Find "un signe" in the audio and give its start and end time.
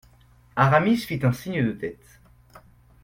1.23-1.63